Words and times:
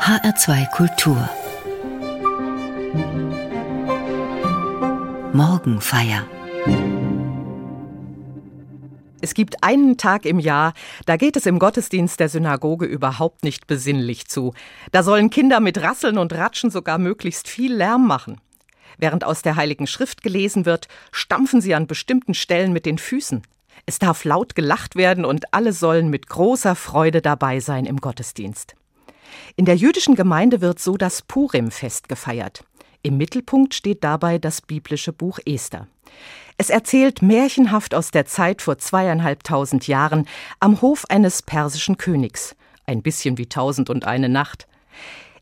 HR2 0.00 0.70
Kultur 0.70 1.28
Morgenfeier 5.34 6.26
es 9.20 9.34
gibt 9.34 9.62
einen 9.62 9.98
Tag 9.98 10.24
im 10.24 10.38
Jahr, 10.38 10.72
da 11.04 11.18
geht 11.18 11.36
es 11.36 11.44
im 11.44 11.58
Gottesdienst 11.58 12.18
der 12.18 12.30
Synagoge 12.30 12.86
überhaupt 12.86 13.44
nicht 13.44 13.66
besinnlich 13.66 14.26
zu. 14.26 14.54
Da 14.90 15.02
sollen 15.02 15.28
Kinder 15.28 15.60
mit 15.60 15.82
Rasseln 15.82 16.16
und 16.16 16.32
Ratschen 16.32 16.70
sogar 16.70 16.96
möglichst 16.96 17.46
viel 17.46 17.74
Lärm 17.74 18.06
machen. 18.06 18.40
Während 18.96 19.22
aus 19.22 19.42
der 19.42 19.56
Heiligen 19.56 19.86
Schrift 19.86 20.22
gelesen 20.22 20.64
wird, 20.64 20.88
stampfen 21.12 21.60
sie 21.60 21.74
an 21.74 21.86
bestimmten 21.86 22.32
Stellen 22.32 22.72
mit 22.72 22.86
den 22.86 22.96
Füßen. 22.96 23.42
Es 23.84 23.98
darf 23.98 24.24
laut 24.24 24.54
gelacht 24.54 24.96
werden 24.96 25.26
und 25.26 25.52
alle 25.52 25.74
sollen 25.74 26.08
mit 26.08 26.26
großer 26.26 26.74
Freude 26.74 27.20
dabei 27.20 27.60
sein 27.60 27.84
im 27.84 27.98
Gottesdienst. 27.98 28.76
In 29.56 29.64
der 29.64 29.76
jüdischen 29.76 30.14
Gemeinde 30.14 30.60
wird 30.60 30.78
so 30.78 30.96
das 30.96 31.22
Purim-Fest 31.22 32.08
gefeiert. 32.08 32.64
Im 33.02 33.16
Mittelpunkt 33.16 33.74
steht 33.74 34.04
dabei 34.04 34.38
das 34.38 34.60
biblische 34.60 35.12
Buch 35.12 35.38
Esther. 35.46 35.86
Es 36.58 36.68
erzählt 36.68 37.22
märchenhaft 37.22 37.94
aus 37.94 38.10
der 38.10 38.26
Zeit 38.26 38.60
vor 38.60 38.76
zweieinhalbtausend 38.76 39.86
Jahren 39.86 40.26
am 40.58 40.82
Hof 40.82 41.06
eines 41.08 41.42
persischen 41.42 41.96
Königs. 41.96 42.54
Ein 42.84 43.02
bisschen 43.02 43.38
wie 43.38 43.46
Tausend 43.46 43.88
und 43.88 44.04
eine 44.04 44.28
Nacht. 44.28 44.66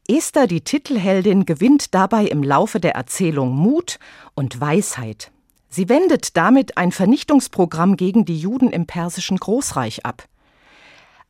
Esther, 0.07 0.47
die 0.47 0.61
Titelheldin, 0.61 1.45
gewinnt 1.45 1.95
dabei 1.95 2.25
im 2.27 2.43
Laufe 2.43 2.79
der 2.79 2.95
Erzählung 2.95 3.51
Mut 3.55 3.99
und 4.35 4.61
Weisheit. 4.61 5.33
Sie 5.69 5.89
wendet 5.89 6.37
damit 6.37 6.79
ein 6.79 6.93
Vernichtungsprogramm 6.93 7.97
gegen 7.97 8.25
die 8.25 8.39
Juden 8.39 8.71
im 8.71 8.87
persischen 8.87 9.39
Großreich 9.39 10.07
ab. 10.07 10.25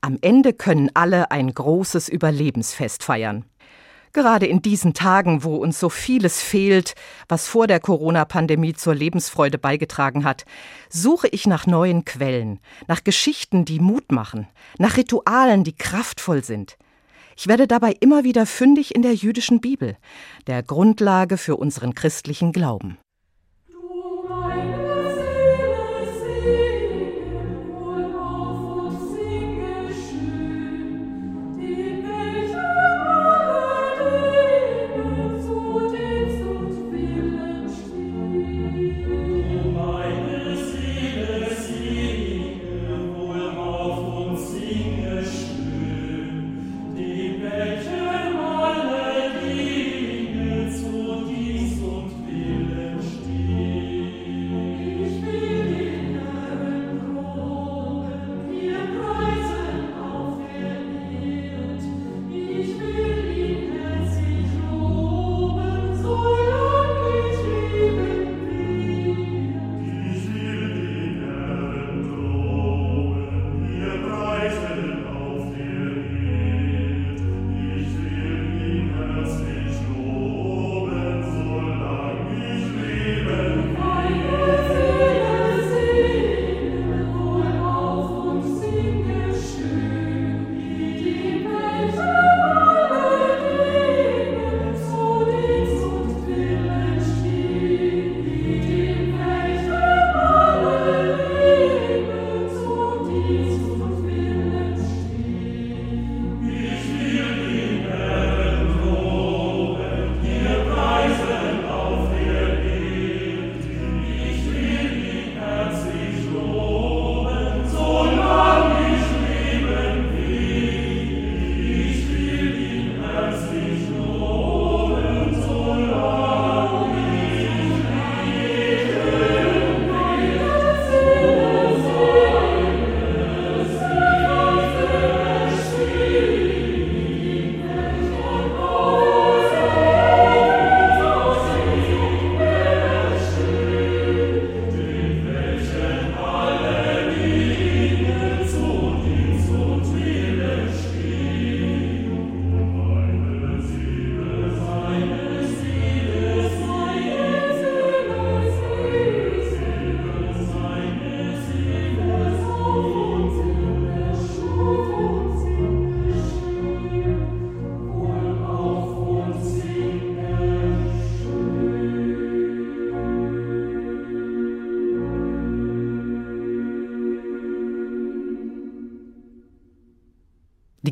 Am 0.00 0.16
Ende 0.20 0.52
können 0.52 0.90
alle 0.94 1.32
ein 1.32 1.52
großes 1.52 2.08
Überlebensfest 2.08 3.02
feiern. 3.02 3.44
Gerade 4.12 4.46
in 4.46 4.62
diesen 4.62 4.94
Tagen, 4.94 5.44
wo 5.44 5.56
uns 5.56 5.80
so 5.80 5.88
vieles 5.88 6.40
fehlt, 6.40 6.94
was 7.28 7.48
vor 7.48 7.66
der 7.66 7.80
Corona-Pandemie 7.80 8.74
zur 8.74 8.94
Lebensfreude 8.94 9.58
beigetragen 9.58 10.24
hat, 10.24 10.44
suche 10.88 11.28
ich 11.28 11.46
nach 11.46 11.66
neuen 11.66 12.04
Quellen, 12.04 12.60
nach 12.86 13.04
Geschichten, 13.04 13.64
die 13.64 13.80
Mut 13.80 14.12
machen, 14.12 14.46
nach 14.78 14.96
Ritualen, 14.96 15.64
die 15.64 15.74
kraftvoll 15.74 16.42
sind. 16.42 16.78
Ich 17.36 17.48
werde 17.48 17.66
dabei 17.66 17.94
immer 18.00 18.24
wieder 18.24 18.46
fündig 18.46 18.94
in 18.94 19.02
der 19.02 19.14
jüdischen 19.14 19.60
Bibel, 19.60 19.96
der 20.46 20.62
Grundlage 20.62 21.36
für 21.36 21.56
unseren 21.56 21.94
christlichen 21.94 22.52
Glauben. 22.52 22.98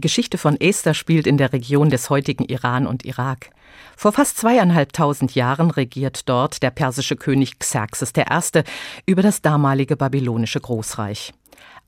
Geschichte 0.06 0.38
von 0.38 0.56
Esther 0.60 0.94
spielt 0.94 1.26
in 1.26 1.36
der 1.36 1.52
Region 1.52 1.90
des 1.90 2.10
heutigen 2.10 2.44
Iran 2.44 2.86
und 2.86 3.04
Irak. 3.04 3.50
Vor 3.96 4.12
fast 4.12 4.38
zweieinhalbtausend 4.38 5.34
Jahren 5.34 5.68
regiert 5.72 6.28
dort 6.28 6.62
der 6.62 6.70
persische 6.70 7.16
König 7.16 7.58
Xerxes 7.58 8.12
I. 8.16 8.62
über 9.04 9.22
das 9.22 9.42
damalige 9.42 9.96
babylonische 9.96 10.60
Großreich. 10.60 11.34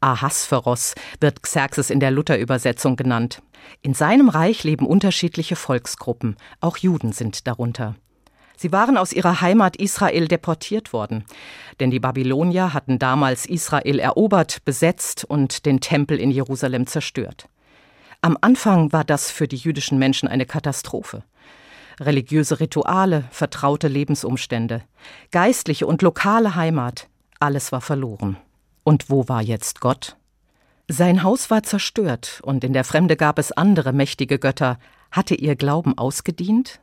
Ahasveros 0.00 0.96
wird 1.20 1.44
Xerxes 1.44 1.90
in 1.90 2.00
der 2.00 2.10
Lutherübersetzung 2.10 2.96
genannt. 2.96 3.40
In 3.82 3.94
seinem 3.94 4.28
Reich 4.28 4.64
leben 4.64 4.84
unterschiedliche 4.84 5.54
Volksgruppen, 5.54 6.34
auch 6.60 6.76
Juden 6.76 7.12
sind 7.12 7.46
darunter. 7.46 7.94
Sie 8.56 8.72
waren 8.72 8.96
aus 8.96 9.12
ihrer 9.12 9.40
Heimat 9.40 9.76
Israel 9.76 10.26
deportiert 10.26 10.92
worden, 10.92 11.22
denn 11.78 11.92
die 11.92 12.00
Babylonier 12.00 12.74
hatten 12.74 12.98
damals 12.98 13.46
Israel 13.46 14.00
erobert, 14.00 14.64
besetzt 14.64 15.24
und 15.24 15.66
den 15.66 15.78
Tempel 15.78 16.18
in 16.18 16.32
Jerusalem 16.32 16.88
zerstört. 16.88 17.48
Am 18.20 18.36
Anfang 18.40 18.92
war 18.92 19.04
das 19.04 19.30
für 19.30 19.46
die 19.46 19.56
jüdischen 19.56 19.96
Menschen 19.98 20.28
eine 20.28 20.44
Katastrophe. 20.44 21.22
Religiöse 22.00 22.58
Rituale, 22.58 23.24
vertraute 23.30 23.86
Lebensumstände, 23.86 24.82
geistliche 25.30 25.86
und 25.86 26.02
lokale 26.02 26.56
Heimat, 26.56 27.08
alles 27.38 27.70
war 27.70 27.80
verloren. 27.80 28.36
Und 28.82 29.08
wo 29.08 29.28
war 29.28 29.40
jetzt 29.40 29.80
Gott? 29.80 30.16
Sein 30.88 31.22
Haus 31.22 31.50
war 31.50 31.62
zerstört, 31.62 32.40
und 32.42 32.64
in 32.64 32.72
der 32.72 32.84
Fremde 32.84 33.16
gab 33.16 33.38
es 33.38 33.52
andere 33.52 33.92
mächtige 33.92 34.38
Götter. 34.38 34.78
Hatte 35.12 35.34
ihr 35.34 35.54
Glauben 35.54 35.96
ausgedient? 35.96 36.80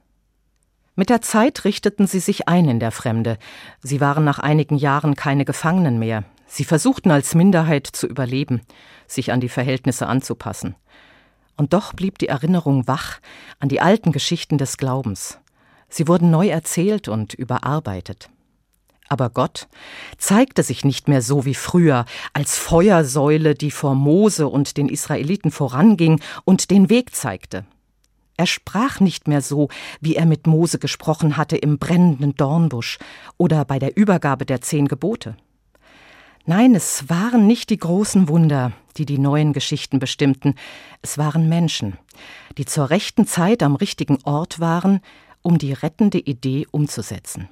Mit 0.95 1.09
der 1.09 1.21
Zeit 1.21 1.65
richteten 1.65 2.07
sie 2.07 2.19
sich 2.19 2.47
ein 2.47 2.69
in 2.69 2.79
der 2.79 2.91
Fremde. 2.91 3.37
Sie 3.81 3.99
waren 3.99 4.23
nach 4.23 4.39
einigen 4.39 4.77
Jahren 4.77 5.15
keine 5.15 5.43
Gefangenen 5.43 5.99
mehr. 5.99 6.23
Sie 6.47 6.63
versuchten 6.63 7.11
als 7.11 7.35
Minderheit 7.35 7.87
zu 7.87 8.07
überleben, 8.07 8.61
sich 9.05 9.33
an 9.33 9.41
die 9.41 9.49
Verhältnisse 9.49 10.07
anzupassen. 10.07 10.75
Und 11.57 11.73
doch 11.73 11.93
blieb 11.93 12.17
die 12.19 12.27
Erinnerung 12.27 12.87
wach 12.87 13.19
an 13.59 13.69
die 13.69 13.81
alten 13.81 14.11
Geschichten 14.11 14.57
des 14.57 14.77
Glaubens. 14.77 15.39
Sie 15.89 16.07
wurden 16.07 16.29
neu 16.29 16.49
erzählt 16.49 17.07
und 17.07 17.33
überarbeitet. 17.33 18.29
Aber 19.07 19.29
Gott 19.29 19.67
zeigte 20.17 20.63
sich 20.63 20.83
nicht 20.83 21.07
mehr 21.07 21.21
so 21.21 21.45
wie 21.45 21.53
früher, 21.53 22.05
als 22.33 22.57
Feuersäule, 22.57 23.53
die 23.53 23.71
vor 23.71 23.95
Mose 23.95 24.47
und 24.47 24.77
den 24.77 24.89
Israeliten 24.89 25.51
voranging 25.51 26.19
und 26.43 26.71
den 26.71 26.89
Weg 26.89 27.15
zeigte. 27.15 27.65
Er 28.37 28.47
sprach 28.47 28.99
nicht 28.99 29.27
mehr 29.27 29.41
so, 29.41 29.69
wie 30.01 30.15
er 30.15 30.25
mit 30.25 30.47
Mose 30.47 30.79
gesprochen 30.79 31.37
hatte 31.37 31.55
im 31.55 31.77
brennenden 31.77 32.35
Dornbusch 32.35 32.97
oder 33.37 33.63
bei 33.63 33.79
der 33.79 33.95
Übergabe 33.95 34.45
der 34.45 34.61
zehn 34.61 34.87
Gebote. 34.87 35.37
Nein, 36.47 36.75
es 36.75 37.09
waren 37.09 37.47
nicht 37.47 37.71
die 37.71 37.77
großen 37.77 38.29
Wunder, 38.29 38.71
die 38.97 39.07
die 39.07 39.17
neuen 39.17 39.51
Geschichten 39.51 39.97
bestimmten, 39.97 40.53
es 41.01 41.17
waren 41.17 41.49
Menschen, 41.49 41.97
die 42.59 42.65
zur 42.65 42.91
rechten 42.91 43.25
Zeit 43.25 43.63
am 43.63 43.75
richtigen 43.75 44.19
Ort 44.25 44.59
waren, 44.59 45.01
um 45.41 45.57
die 45.57 45.73
rettende 45.73 46.19
Idee 46.19 46.67
umzusetzen. 46.69 47.49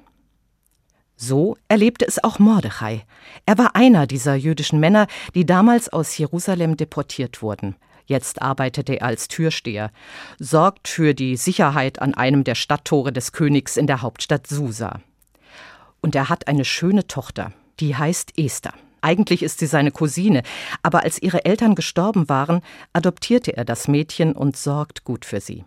So 1.16 1.56
erlebte 1.66 2.06
es 2.06 2.22
auch 2.22 2.38
Mordechai. 2.38 3.04
Er 3.46 3.58
war 3.58 3.74
einer 3.74 4.06
dieser 4.06 4.36
jüdischen 4.36 4.78
Männer, 4.78 5.08
die 5.34 5.44
damals 5.44 5.88
aus 5.88 6.16
Jerusalem 6.16 6.76
deportiert 6.76 7.42
wurden. 7.42 7.74
Jetzt 8.06 8.42
arbeitete 8.42 8.94
er 9.00 9.06
als 9.06 9.26
Türsteher, 9.26 9.90
sorgt 10.38 10.86
für 10.86 11.14
die 11.14 11.36
Sicherheit 11.36 12.00
an 12.00 12.14
einem 12.14 12.44
der 12.44 12.54
Stadttore 12.54 13.12
des 13.12 13.32
Königs 13.32 13.76
in 13.76 13.88
der 13.88 14.02
Hauptstadt 14.02 14.46
Susa. 14.46 15.00
Und 16.00 16.14
er 16.14 16.28
hat 16.28 16.46
eine 16.46 16.64
schöne 16.64 17.08
Tochter, 17.08 17.52
die 17.80 17.96
heißt 17.96 18.38
Esther. 18.38 18.74
Eigentlich 19.04 19.42
ist 19.42 19.58
sie 19.58 19.66
seine 19.66 19.90
Cousine, 19.90 20.42
aber 20.82 21.02
als 21.02 21.20
ihre 21.20 21.44
Eltern 21.44 21.74
gestorben 21.74 22.30
waren, 22.30 22.62
adoptierte 22.94 23.54
er 23.54 23.66
das 23.66 23.86
Mädchen 23.86 24.32
und 24.32 24.56
sorgt 24.56 25.04
gut 25.04 25.26
für 25.26 25.42
sie. 25.42 25.62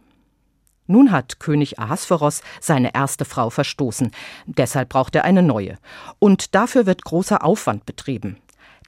Nun 0.88 1.12
hat 1.12 1.40
König 1.40 1.78
Ahasveros 1.78 2.42
seine 2.60 2.96
erste 2.96 3.26
Frau 3.26 3.52
verstoßen, 3.52 4.10
deshalb 4.48 4.90
braucht 4.90 5.14
er 5.14 5.24
eine 5.24 5.44
neue. 5.44 5.78
Und 6.18 6.56
dafür 6.56 6.88
wird 6.88 7.04
großer 7.04 7.44
Aufwand 7.44 7.86
betrieben. 7.86 8.38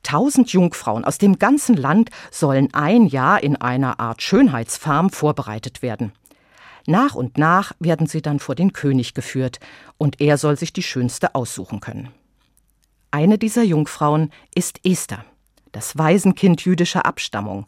Tausend 0.01 0.51
Jungfrauen 0.51 1.05
aus 1.05 1.19
dem 1.19 1.37
ganzen 1.37 1.75
Land 1.75 2.09
sollen 2.31 2.73
ein 2.73 3.05
Jahr 3.05 3.43
in 3.43 3.55
einer 3.55 3.99
Art 3.99 4.23
Schönheitsfarm 4.23 5.11
vorbereitet 5.11 5.83
werden. 5.83 6.11
Nach 6.87 7.13
und 7.13 7.37
nach 7.37 7.73
werden 7.79 8.07
sie 8.07 8.23
dann 8.23 8.39
vor 8.39 8.55
den 8.55 8.73
König 8.73 9.13
geführt, 9.13 9.59
und 9.99 10.19
er 10.19 10.39
soll 10.39 10.57
sich 10.57 10.73
die 10.73 10.81
schönste 10.81 11.35
aussuchen 11.35 11.81
können. 11.81 12.09
Eine 13.11 13.39
dieser 13.39 13.63
Jungfrauen 13.63 14.31
ist 14.53 14.85
Esther, 14.85 15.25
das 15.71 15.97
Waisenkind 15.97 16.61
jüdischer 16.61 17.07
Abstammung, 17.07 17.65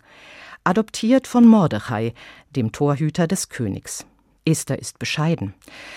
adoptiert 0.64 1.26
von 1.26 1.48
Mordechai, 1.48 2.14
dem 2.52 2.72
Torhüter 2.72 3.26
des 3.26 3.50
Königs. 3.50 4.06
Esther 4.46 4.78
ist 4.78 5.00
bescheiden. 5.00 5.56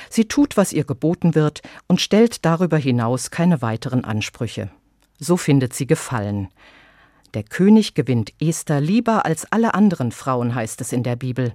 Sie 0.09 0.27
tut, 0.27 0.57
was 0.57 0.73
ihr 0.73 0.85
geboten 0.85 1.35
wird 1.35 1.61
und 1.89 2.01
stellt 2.01 2.45
darüber 2.47 2.79
hinaus 2.79 3.31
keine 3.31 3.61
weiteren 3.61 4.05
Ansprüche. 4.05 4.71
So 5.19 5.37
findet 5.37 5.75
sie 5.75 5.87
Gefallen. 5.87 6.49
Der 7.35 7.43
König 7.43 7.95
gewinnt 7.95 8.33
Esther 8.41 8.81
lieber 8.81 9.27
als 9.27 9.51
alle 9.53 9.75
anderen 9.75 10.13
Frauen, 10.13 10.55
heißt 10.55 10.81
es 10.81 10.93
in 10.93 11.03
der 11.03 11.17
Bibel. 11.17 11.53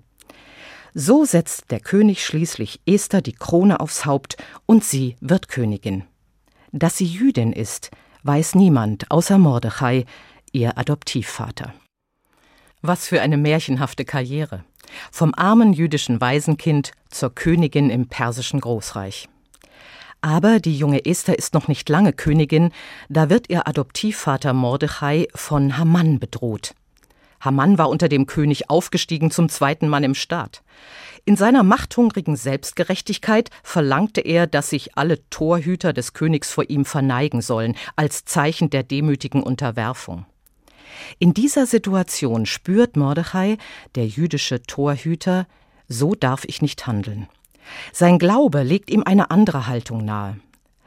So 0.94 1.26
setzt 1.26 1.72
der 1.72 1.80
König 1.80 2.24
schließlich 2.24 2.82
Esther 2.86 3.22
die 3.22 3.34
Krone 3.34 3.80
aufs 3.80 4.06
Haupt 4.06 4.38
und 4.68 4.84
sie 4.84 5.16
wird 5.22 5.48
Königin. 5.48 6.04
Dass 6.72 6.98
sie 6.98 7.06
Jüdin 7.06 7.52
ist, 7.52 7.92
weiß 8.24 8.56
niemand 8.56 9.10
außer 9.10 9.38
Mordechai, 9.38 10.06
ihr 10.52 10.78
Adoptivvater. 10.78 11.74
Was 12.82 13.08
für 13.08 13.22
eine 13.22 13.38
märchenhafte 13.38 14.06
Karriere. 14.06 14.64
Vom 15.12 15.34
armen 15.36 15.74
jüdischen 15.74 16.22
Waisenkind 16.22 16.92
zur 17.10 17.34
Königin 17.34 17.90
im 17.90 18.08
persischen 18.08 18.60
Großreich. 18.60 19.30
Aber 20.22 20.60
die 20.60 20.78
junge 20.78 21.06
Esther 21.06 21.38
ist 21.38 21.54
noch 21.54 21.68
nicht 21.68 21.88
lange 21.90 22.14
Königin, 22.14 22.72
da 23.08 23.30
wird 23.30 23.50
ihr 23.50 23.68
Adoptivvater 23.68 24.54
Mordechai 24.54 25.28
von 25.34 25.78
Haman 25.78 26.20
bedroht. 26.20 26.74
Haman 27.40 27.78
war 27.78 27.90
unter 27.90 28.10
dem 28.10 28.26
König 28.26 28.70
aufgestiegen 28.70 29.32
zum 29.32 29.50
zweiten 29.50 29.88
Mann 29.88 30.04
im 30.04 30.16
Staat. 30.16 30.64
In 31.26 31.36
seiner 31.36 31.64
machthungrigen 31.64 32.36
Selbstgerechtigkeit 32.36 33.50
verlangte 33.64 34.22
er, 34.22 34.48
dass 34.48 34.70
sich 34.70 34.98
alle 34.98 35.28
Torhüter 35.30 35.94
des 35.94 36.14
Königs 36.14 36.52
vor 36.52 36.70
ihm 36.70 36.86
verneigen 36.86 37.42
sollen, 37.42 37.76
als 37.96 38.26
Zeichen 38.26 38.70
der 38.70 38.84
demütigen 38.84 39.44
Unterwerfung. 39.44 40.26
In 41.20 41.34
dieser 41.34 41.66
Situation 41.66 42.46
spürt 42.46 42.98
Mordechai, 42.98 43.58
der 43.96 44.08
jüdische 44.08 44.64
Torhüter, 44.64 45.48
so 45.88 46.16
darf 46.16 46.46
ich 46.46 46.62
nicht 46.62 46.88
handeln. 46.88 47.28
Sein 47.94 48.20
Glaube 48.20 48.64
legt 48.64 48.90
ihm 48.90 49.04
eine 49.04 49.32
andere 49.32 49.68
Haltung 49.68 50.04
nahe. 50.04 50.40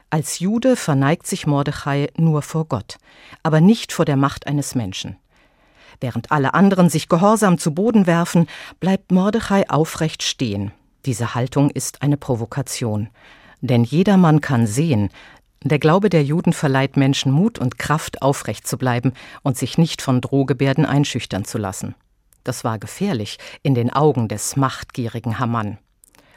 Als 0.09 0.39
Jude 0.39 0.75
verneigt 0.75 1.25
sich 1.25 1.47
Mordechai 1.47 2.09
nur 2.17 2.41
vor 2.41 2.65
Gott, 2.65 2.97
aber 3.41 3.61
nicht 3.61 3.91
vor 3.91 4.05
der 4.05 4.17
Macht 4.17 4.45
eines 4.45 4.75
Menschen. 4.75 5.17
Während 5.99 6.31
alle 6.31 6.53
anderen 6.53 6.89
sich 6.89 7.09
gehorsam 7.09 7.57
zu 7.57 7.73
Boden 7.73 8.07
werfen, 8.07 8.47
bleibt 8.79 9.11
Mordechai 9.11 9.69
aufrecht 9.69 10.23
stehen. 10.23 10.71
Diese 11.05 11.35
Haltung 11.35 11.69
ist 11.69 12.01
eine 12.01 12.17
Provokation. 12.17 13.09
Denn 13.61 13.83
jedermann 13.83 14.41
kann 14.41 14.67
sehen, 14.67 15.09
der 15.63 15.79
Glaube 15.79 16.09
der 16.09 16.23
Juden 16.23 16.51
verleiht 16.51 16.97
Menschen 16.97 17.31
Mut 17.31 17.57
und 17.57 17.79
Kraft, 17.79 18.21
aufrecht 18.21 18.67
zu 18.67 18.77
bleiben 18.77 19.13
und 19.43 19.57
sich 19.57 19.77
nicht 19.77 20.01
von 20.01 20.19
Drohgebärden 20.19 20.85
einschüchtern 20.85 21.45
zu 21.45 21.57
lassen. 21.57 21.95
Das 22.43 22.65
war 22.65 22.79
gefährlich 22.79 23.37
in 23.61 23.73
den 23.73 23.89
Augen 23.89 24.27
des 24.27 24.57
machtgierigen 24.57 25.39
Haman. 25.39 25.77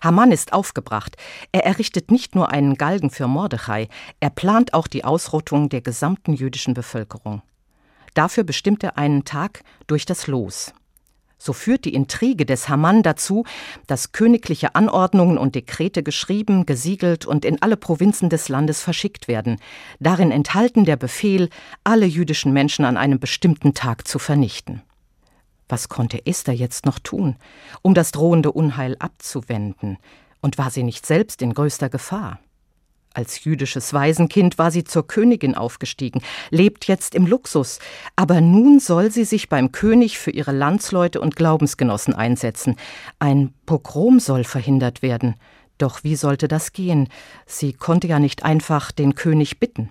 Haman 0.01 0.31
ist 0.31 0.53
aufgebracht. 0.53 1.17
Er 1.51 1.65
errichtet 1.65 2.13
nicht 2.13 2.37
nur 2.37 2.51
einen 2.51 2.77
Galgen 2.77 3.11
für 3.11 3.27
Mordechai, 3.27 3.89
er 4.21 4.31
plant 4.31 4.75
auch 4.75 4.87
die 4.87 5.05
Ausrottung 5.05 5.69
der 5.69 5.81
gesamten 5.81 6.33
jüdischen 6.33 6.75
Bevölkerung. 6.75 7.43
Dafür 8.17 8.45
bestimmt 8.45 8.83
er 8.83 8.97
einen 8.97 9.27
Tag 9.27 9.63
durch 9.87 10.07
das 10.07 10.27
Los. 10.27 10.73
So 11.37 11.53
führt 11.53 11.85
die 11.85 11.93
Intrige 11.93 12.47
des 12.47 12.67
Haman 12.71 13.03
dazu, 13.03 13.45
dass 13.87 14.13
königliche 14.13 14.75
Anordnungen 14.75 15.37
und 15.37 15.55
Dekrete 15.55 16.03
geschrieben, 16.03 16.65
gesiegelt 16.65 17.27
und 17.27 17.45
in 17.45 17.61
alle 17.61 17.77
Provinzen 17.77 18.31
des 18.31 18.49
Landes 18.49 18.81
verschickt 18.81 19.29
werden, 19.29 19.61
darin 20.01 20.31
enthalten 20.31 20.87
der 20.87 20.97
Befehl, 20.97 21.51
alle 21.85 22.07
jüdischen 22.07 22.55
Menschen 22.55 22.87
an 22.87 22.97
einem 22.97 23.21
bestimmten 23.21 23.75
Tag 23.75 24.09
zu 24.09 24.19
vernichten. 24.19 24.81
Was 25.69 25.91
konnte 25.91 26.25
Esther 26.25 26.55
jetzt 26.55 26.87
noch 26.87 26.99
tun, 26.99 27.37
um 27.83 27.93
das 27.93 28.13
drohende 28.13 28.51
Unheil 28.51 28.97
abzuwenden, 28.99 29.99
und 30.41 30.57
war 30.57 30.71
sie 30.71 30.85
nicht 30.85 31.05
selbst 31.05 31.43
in 31.43 31.53
größter 31.53 31.91
Gefahr? 31.91 32.41
Als 33.17 33.45
jüdisches 33.45 33.95
Waisenkind 33.95 34.59
war 34.59 34.71
sie 34.71 34.85
zur 34.85 35.07
Königin 35.07 35.55
aufgestiegen, 35.55 36.21
lebt 36.51 36.87
jetzt 36.87 37.15
im 37.15 37.27
Luxus, 37.27 37.79
aber 38.15 38.43
nun 38.43 38.79
soll 38.79 39.11
sie 39.11 39.25
sich 39.25 39.49
beim 39.49 39.73
König 39.73 40.19
für 40.19 40.31
ihre 40.31 40.53
Landsleute 40.53 41.23
und 41.23 41.35
Glaubensgenossen 41.35 42.13
einsetzen. 42.13 42.77
Ein 43.19 43.55
Pogrom 43.65 44.21
soll 44.21 44.45
verhindert 44.45 45.01
werden. 45.01 45.37
Doch 45.79 46.05
wie 46.05 46.15
sollte 46.15 46.47
das 46.47 46.75
gehen? 46.75 47.09
Sie 47.47 47.73
konnte 47.73 48.07
ja 48.07 48.19
nicht 48.19 48.45
einfach 48.45 48.93
den 48.93 49.15
König 49.15 49.61
bitten. 49.61 49.89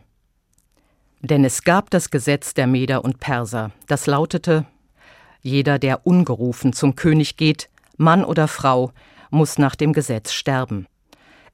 Denn 1.20 1.44
es 1.44 1.63
gab 1.63 1.89
das 1.89 2.12
Gesetz 2.12 2.53
der 2.53 2.67
Meder 2.67 3.03
und 3.03 3.20
Perser, 3.20 3.72
das 3.88 4.05
lautete 4.05 4.67
Jeder, 5.41 5.79
der 5.79 6.05
ungerufen 6.05 6.74
zum 6.74 6.96
König 6.96 7.38
geht, 7.38 7.70
Mann 7.98 8.24
oder 8.24 8.48
Frau, 8.48 8.91
muss 9.32 9.58
nach 9.58 9.75
dem 9.75 9.94
Gesetz 9.94 10.32
sterben. 10.32 10.86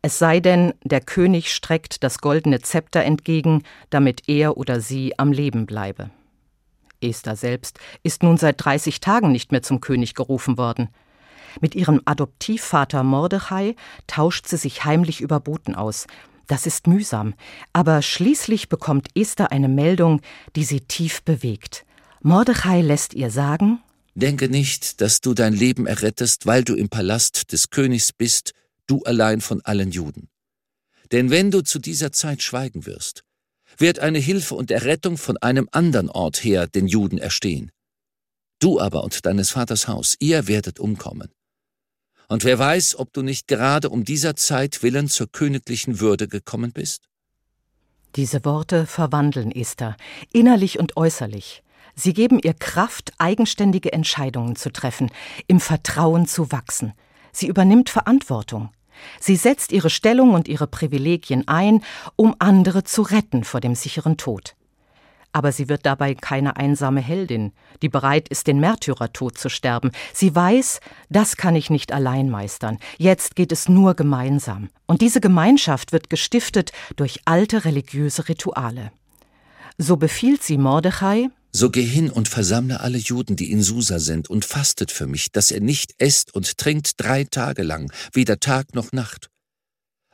Es 0.04 0.18
sei 0.18 0.40
denn, 0.40 0.74
der 0.84 1.02
König 1.02 1.54
streckt 1.54 2.04
das 2.04 2.20
goldene 2.20 2.60
Zepter 2.62 3.04
entgegen, 3.04 3.64
damit 3.92 4.24
er 4.28 4.58
oder 4.58 4.82
sie 4.82 5.18
am 5.20 5.32
Leben 5.32 5.68
bleibe. 5.68 6.10
Esther 7.02 7.36
selbst 7.36 7.80
ist 8.04 8.24
nun 8.24 8.38
seit 8.38 8.64
30 8.64 9.00
Tagen 9.00 9.32
nicht 9.32 9.52
mehr 9.52 9.62
zum 9.62 9.80
König 9.80 10.16
gerufen 10.16 10.58
worden. 10.58 10.90
Mit 11.60 11.76
ihrem 11.76 12.02
Adoptivvater 12.06 13.04
Mordechai 13.04 13.76
tauscht 14.08 14.48
sie 14.48 14.58
sich 14.58 14.86
heimlich 14.86 15.22
über 15.22 15.40
Boten 15.40 15.76
aus. 15.76 16.08
Das 16.48 16.66
ist 16.66 16.88
mühsam, 16.88 17.34
aber 17.72 18.02
schließlich 18.02 18.70
bekommt 18.70 19.10
Esther 19.16 19.52
eine 19.52 19.70
Meldung, 19.70 20.22
die 20.56 20.64
sie 20.64 20.82
tief 20.82 21.22
bewegt. 21.24 21.86
Mordechai 22.22 22.82
lässt 22.82 23.14
ihr 23.14 23.30
sagen: 23.30 23.80
Denke 24.16 24.50
nicht, 24.50 25.02
dass 25.02 25.22
du 25.22 25.34
dein 25.34 25.54
Leben 25.54 25.86
errettest, 25.86 26.46
weil 26.46 26.64
du 26.64 26.76
im 26.76 26.90
Palast 26.90 27.52
des 27.52 27.70
Königs 27.70 28.12
bist 28.14 28.54
du 28.92 29.04
allein 29.04 29.40
von 29.40 29.62
allen 29.62 29.92
Juden. 29.92 30.30
Denn 31.12 31.30
wenn 31.30 31.50
du 31.50 31.62
zu 31.62 31.80
dieser 31.80 32.12
Zeit 32.12 32.44
schweigen 32.44 32.86
wirst, 32.86 33.24
wird 33.78 34.00
eine 34.00 34.20
Hilfe 34.20 34.56
und 34.56 34.70
Errettung 34.70 35.18
von 35.18 35.38
einem 35.38 35.70
anderen 35.72 36.10
Ort 36.10 36.44
her 36.44 36.68
den 36.68 36.88
Juden 36.88 37.18
erstehen. 37.18 37.72
Du 38.60 38.80
aber 38.80 39.04
und 39.04 39.26
deines 39.26 39.52
Vaters 39.52 39.88
Haus, 39.88 40.16
ihr 40.20 40.48
werdet 40.48 40.80
umkommen. 40.80 41.30
Und 42.28 42.44
wer 42.44 42.60
weiß, 42.60 42.96
ob 43.00 43.12
du 43.14 43.22
nicht 43.22 43.48
gerade 43.48 43.90
um 43.90 44.04
dieser 44.04 44.36
Zeit 44.36 44.84
willen 44.84 45.08
zur 45.08 45.32
königlichen 45.32 46.00
Würde 46.00 46.28
gekommen 46.28 46.72
bist? 46.72 47.10
Diese 48.16 48.44
Worte 48.44 48.86
verwandeln 48.86 49.52
Esther, 49.52 49.96
innerlich 50.34 50.80
und 50.80 50.98
äußerlich. 50.98 51.64
Sie 51.96 52.14
geben 52.14 52.40
ihr 52.40 52.54
Kraft, 52.54 53.14
eigenständige 53.18 53.94
Entscheidungen 53.94 54.56
zu 54.56 54.72
treffen, 54.72 55.12
im 55.48 55.60
Vertrauen 55.60 56.28
zu 56.28 56.52
wachsen. 56.52 56.94
Sie 57.32 57.48
übernimmt 57.48 57.90
Verantwortung. 57.90 58.70
Sie 59.20 59.36
setzt 59.36 59.72
ihre 59.72 59.90
Stellung 59.90 60.34
und 60.34 60.48
ihre 60.48 60.68
Privilegien 60.68 61.48
ein, 61.48 61.84
um 62.16 62.36
andere 62.40 62.84
zu 62.84 63.02
retten 63.02 63.44
vor 63.44 63.60
dem 63.60 63.76
sicheren 63.76 64.18
Tod. 64.18 64.56
Aber 65.34 65.52
sie 65.52 65.70
wird 65.70 65.86
dabei 65.86 66.14
keine 66.14 66.58
einsame 66.58 67.00
Heldin, 67.00 67.54
die 67.82 67.90
bereit 67.90 68.28
ist, 68.28 68.48
den 68.48 68.60
Märtyrertod 68.60 69.38
zu 69.38 69.50
sterben. 69.50 69.92
Sie 70.14 70.36
weiß, 70.36 70.82
das 71.10 71.38
kann 71.38 71.56
ich 71.56 71.70
nicht 71.70 71.94
allein 71.94 72.30
meistern. 72.30 72.80
Jetzt 72.98 73.36
geht 73.36 73.52
es 73.52 73.70
nur 73.70 73.94
gemeinsam. 73.94 74.70
Und 74.88 75.02
diese 75.02 75.22
Gemeinschaft 75.22 75.94
wird 75.94 76.10
gestiftet 76.10 76.74
durch 76.98 77.22
alte 77.26 77.64
religiöse 77.64 78.28
Rituale. 78.28 78.92
So 79.78 79.96
befiehlt 79.96 80.44
sie 80.44 80.58
Mordechai, 80.58 81.30
so 81.62 81.70
geh 81.70 81.86
hin 81.86 82.10
und 82.10 82.28
versammle 82.28 82.80
alle 82.80 82.98
Juden, 82.98 83.36
die 83.36 83.52
in 83.52 83.62
Susa 83.62 84.00
sind, 84.00 84.32
und 84.32 84.46
fastet 84.46 84.90
für 84.90 85.06
mich, 85.06 85.32
dass 85.32 85.52
er 85.52 85.60
nicht 85.60 85.94
esst 86.00 86.34
und 86.34 86.58
trinkt 86.58 86.94
drei 86.98 87.24
Tage 87.24 87.62
lang, 87.62 87.94
weder 88.14 88.40
Tag 88.40 88.74
noch 88.74 88.94
Nacht. 88.94 89.30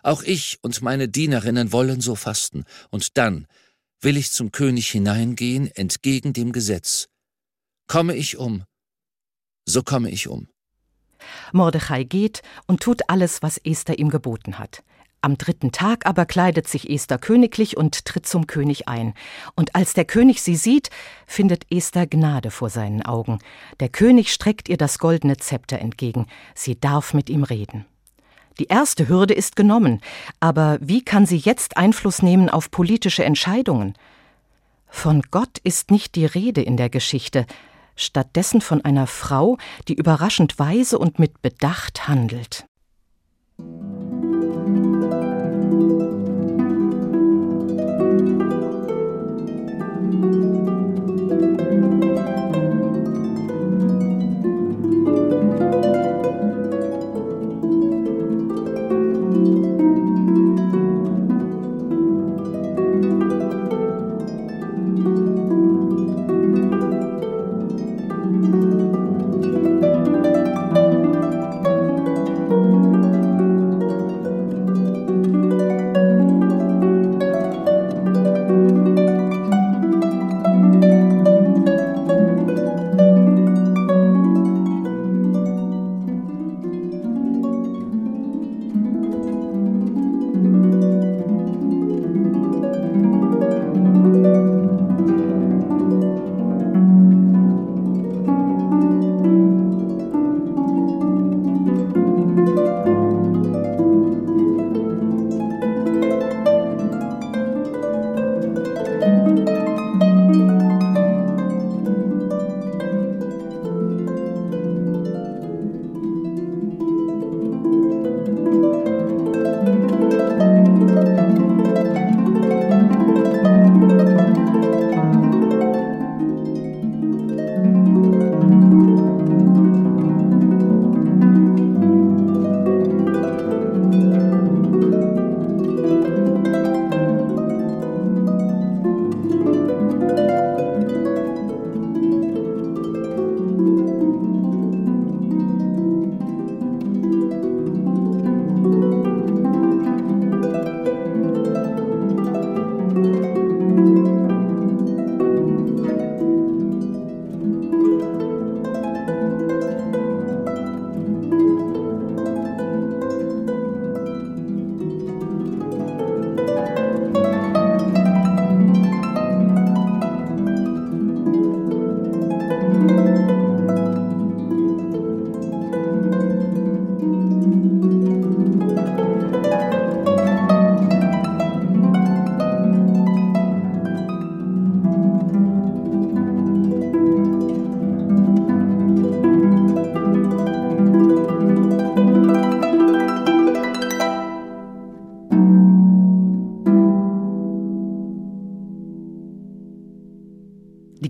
Auch 0.04 0.24
ich 0.24 0.58
und 0.62 0.82
meine 0.82 1.08
Dienerinnen 1.08 1.72
wollen 1.72 2.02
so 2.02 2.16
fasten, 2.16 2.66
und 2.90 3.18
dann 3.18 3.48
will 4.02 4.18
ich 4.18 4.34
zum 4.34 4.52
König 4.52 4.90
hineingehen, 4.90 5.72
entgegen 5.74 6.34
dem 6.34 6.52
Gesetz. 6.52 7.08
Komme 7.88 8.18
ich 8.18 8.36
um, 8.36 8.66
so 9.66 9.84
komme 9.84 10.12
ich 10.12 10.28
um. 10.28 10.50
Mordechai 11.54 12.04
geht 12.04 12.42
und 12.66 12.82
tut 12.82 13.04
alles, 13.08 13.42
was 13.42 13.58
Esther 13.58 14.00
ihm 14.00 14.10
geboten 14.10 14.60
hat. 14.60 14.84
Am 15.22 15.38
dritten 15.38 15.72
Tag 15.72 16.06
aber 16.06 16.26
kleidet 16.26 16.68
sich 16.68 16.90
Esther 16.90 17.18
königlich 17.18 17.76
und 17.76 18.06
tritt 18.06 18.28
zum 18.28 18.46
König 18.46 18.88
ein. 18.88 19.14
Und 19.56 19.76
als 19.76 19.94
der 19.94 20.06
König 20.06 20.42
sie 20.42 20.56
sieht, 20.56 20.90
findet 21.26 21.66
Esther 21.72 22.06
Gnade 22.06 22.52
vor 22.52 22.70
seinen 22.70 23.02
Augen. 23.02 23.40
Der 23.80 23.90
König 23.90 24.32
streckt 24.32 24.70
ihr 24.70 24.78
das 24.78 25.00
goldene 25.00 25.38
Zepter 25.38 25.80
entgegen. 25.80 26.28
Sie 26.54 26.80
darf 26.80 27.14
mit 27.14 27.30
ihm 27.30 27.44
reden. 27.44 27.86
Die 28.60 28.68
erste 28.68 29.08
Hürde 29.08 29.34
ist 29.34 29.56
genommen, 29.56 30.02
aber 30.40 30.78
wie 30.82 31.04
kann 31.04 31.26
sie 31.26 31.38
jetzt 31.38 31.78
Einfluss 31.78 32.22
nehmen 32.22 32.50
auf 32.50 32.72
politische 32.72 33.24
Entscheidungen? 33.24 33.94
Von 34.88 35.22
Gott 35.30 35.60
ist 35.64 35.92
nicht 35.92 36.16
die 36.16 36.26
Rede 36.26 36.62
in 36.62 36.78
der 36.78 36.90
Geschichte, 36.90 37.46
stattdessen 37.96 38.62
von 38.62 38.84
einer 38.84 39.08
Frau, 39.08 39.58
die 39.88 39.94
überraschend 39.94 40.58
weise 40.58 40.98
und 40.98 41.20
mit 41.20 41.42
Bedacht 41.42 42.08
handelt. 42.08 42.66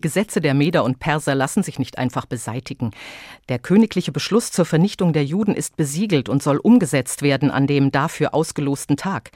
Gesetze 0.07 0.39
der 0.39 0.53
Meder 0.53 0.85
und 0.85 0.99
Perser 0.99 1.35
lassen 1.35 1.63
sich 1.63 1.79
nicht 1.79 1.97
einfach 1.97 2.25
beseitigen. 2.25 2.91
Der 3.49 3.59
königliche 3.59 4.13
Beschluss 4.13 4.51
zur 4.51 4.63
Vernichtung 4.63 5.11
der 5.11 5.25
Juden 5.25 5.53
ist 5.53 5.75
besiegelt 5.75 6.29
und 6.29 6.41
soll 6.41 6.59
umgesetzt 6.59 7.23
werden 7.23 7.51
an 7.51 7.67
dem 7.67 7.91
dafür 7.91 8.33
ausgelosten 8.33 8.95
Tag. 8.95 9.31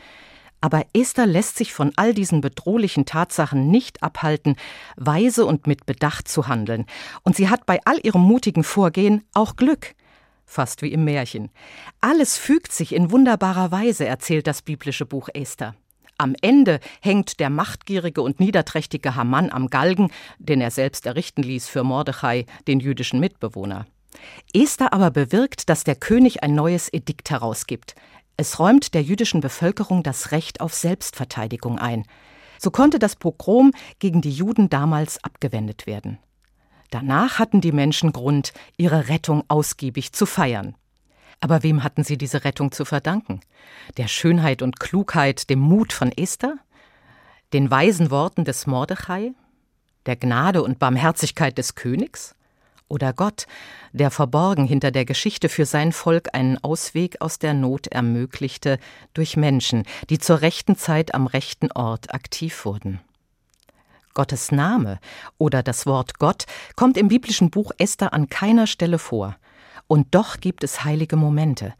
Aber 0.61 0.85
Esther 0.93 1.25
lässt 1.25 1.57
sich 1.57 1.73
von 1.73 1.91
all 1.97 2.13
diesen 2.13 2.39
bedrohlichen 2.39 3.05
Tatsachen 3.05 3.69
nicht 3.69 4.01
abhalten, 4.01 4.55
weise 4.95 5.45
und 5.45 5.67
mit 5.67 5.85
Bedacht 5.85 6.29
zu 6.29 6.47
handeln. 6.47 6.85
Und 7.23 7.35
sie 7.35 7.49
hat 7.49 7.65
bei 7.65 7.81
all 7.83 7.99
ihrem 8.01 8.21
mutigen 8.21 8.63
Vorgehen 8.63 9.25
auch 9.33 9.57
Glück. 9.57 9.93
Fast 10.45 10.83
wie 10.83 10.93
im 10.93 11.03
Märchen. 11.03 11.49
Alles 11.99 12.37
fügt 12.37 12.71
sich 12.71 12.95
in 12.95 13.11
wunderbarer 13.11 13.73
Weise, 13.73 14.05
erzählt 14.05 14.47
das 14.47 14.61
biblische 14.61 15.05
Buch 15.05 15.27
Esther. 15.33 15.75
Am 16.21 16.35
Ende 16.39 16.79
hängt 17.01 17.39
der 17.39 17.49
machtgierige 17.49 18.21
und 18.21 18.39
niederträchtige 18.39 19.15
Haman 19.15 19.51
am 19.51 19.71
Galgen, 19.71 20.11
den 20.37 20.61
er 20.61 20.69
selbst 20.69 21.07
errichten 21.07 21.41
ließ 21.41 21.67
für 21.67 21.83
Mordechai, 21.83 22.45
den 22.67 22.79
jüdischen 22.79 23.19
Mitbewohner. 23.19 23.87
Esther 24.53 24.93
aber 24.93 25.09
bewirkt, 25.09 25.67
dass 25.67 25.83
der 25.83 25.95
König 25.95 26.43
ein 26.43 26.53
neues 26.53 26.93
Edikt 26.93 27.31
herausgibt. 27.31 27.95
Es 28.37 28.59
räumt 28.59 28.93
der 28.93 29.01
jüdischen 29.01 29.41
Bevölkerung 29.41 30.03
das 30.03 30.31
Recht 30.31 30.61
auf 30.61 30.75
Selbstverteidigung 30.75 31.79
ein. 31.79 32.05
So 32.59 32.69
konnte 32.69 32.99
das 32.99 33.15
Pogrom 33.15 33.71
gegen 33.97 34.21
die 34.21 34.29
Juden 34.29 34.69
damals 34.69 35.23
abgewendet 35.23 35.87
werden. 35.87 36.19
Danach 36.91 37.39
hatten 37.39 37.61
die 37.61 37.71
Menschen 37.71 38.11
Grund, 38.11 38.53
ihre 38.77 39.07
Rettung 39.07 39.43
ausgiebig 39.47 40.13
zu 40.13 40.27
feiern. 40.27 40.75
Aber 41.41 41.63
wem 41.63 41.83
hatten 41.83 42.03
sie 42.03 42.17
diese 42.17 42.45
Rettung 42.45 42.71
zu 42.71 42.85
verdanken? 42.85 43.41
Der 43.97 44.07
Schönheit 44.07 44.61
und 44.61 44.79
Klugheit, 44.79 45.49
dem 45.49 45.59
Mut 45.59 45.91
von 45.91 46.11
Esther? 46.11 46.55
Den 47.51 47.69
weisen 47.69 48.11
Worten 48.11 48.45
des 48.45 48.67
Mordechai? 48.67 49.33
Der 50.05 50.15
Gnade 50.15 50.63
und 50.63 50.79
Barmherzigkeit 50.79 51.57
des 51.57 51.75
Königs? 51.75 52.35
Oder 52.87 53.13
Gott, 53.13 53.47
der 53.91 54.11
verborgen 54.11 54.65
hinter 54.65 54.91
der 54.91 55.05
Geschichte 55.05 55.49
für 55.49 55.65
sein 55.65 55.93
Volk 55.93 56.29
einen 56.33 56.57
Ausweg 56.63 57.21
aus 57.21 57.39
der 57.39 57.53
Not 57.53 57.87
ermöglichte 57.87 58.79
durch 59.13 59.35
Menschen, 59.35 59.83
die 60.09 60.19
zur 60.19 60.41
rechten 60.41 60.75
Zeit 60.75 61.15
am 61.15 61.25
rechten 61.25 61.71
Ort 61.71 62.13
aktiv 62.13 62.65
wurden? 62.65 62.99
Gottes 64.13 64.51
Name 64.51 64.99
oder 65.37 65.63
das 65.63 65.85
Wort 65.85 66.19
Gott 66.19 66.45
kommt 66.75 66.97
im 66.97 67.07
biblischen 67.07 67.49
Buch 67.49 67.71
Esther 67.77 68.13
an 68.13 68.27
keiner 68.27 68.67
Stelle 68.67 68.99
vor. 68.99 69.37
Und 69.91 70.15
doch 70.15 70.39
gibt 70.39 70.63
es 70.63 70.85
heilige 70.85 71.17
Momente. 71.17 71.73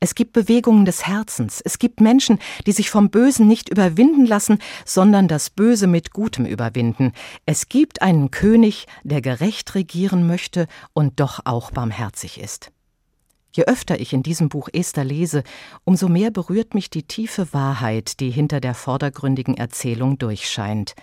Es 0.00 0.16
gibt 0.16 0.32
Bewegungen 0.32 0.84
des 0.84 1.06
Herzens. 1.06 1.60
Es 1.60 1.78
gibt 1.78 2.00
Menschen, 2.00 2.40
die 2.66 2.72
sich 2.72 2.90
vom 2.90 3.08
Bösen 3.08 3.46
nicht 3.46 3.68
überwinden 3.68 4.26
lassen, 4.26 4.58
sondern 4.84 5.28
das 5.28 5.48
Böse 5.48 5.86
mit 5.86 6.10
Gutem 6.12 6.44
überwinden. 6.44 7.12
Es 7.46 7.68
gibt 7.68 8.02
einen 8.02 8.32
König, 8.32 8.88
der 9.04 9.20
gerecht 9.20 9.76
regieren 9.76 10.26
möchte 10.26 10.66
und 10.92 11.20
doch 11.20 11.38
auch 11.44 11.70
barmherzig 11.70 12.40
ist. 12.40 12.72
Je 13.52 13.62
öfter 13.66 14.00
ich 14.00 14.12
in 14.12 14.24
diesem 14.24 14.48
Buch 14.48 14.68
Esther 14.72 15.04
lese, 15.04 15.44
umso 15.84 16.08
mehr 16.08 16.32
berührt 16.32 16.74
mich 16.74 16.90
die 16.90 17.04
tiefe 17.04 17.52
Wahrheit, 17.52 18.18
die 18.18 18.32
hinter 18.32 18.58
der 18.58 18.74
vordergründigen 18.74 19.56
Erzählung 19.56 20.18
durchscheint. 20.18 20.96